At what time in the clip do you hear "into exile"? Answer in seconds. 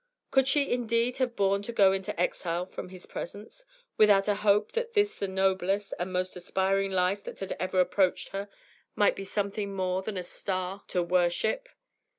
1.91-2.65